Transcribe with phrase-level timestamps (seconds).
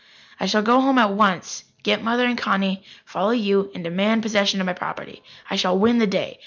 [0.39, 4.59] "I shall go home at once, get Mother and Connie, follow you, and demand possession
[4.59, 5.21] of my property.
[5.47, 6.39] I shall win the day.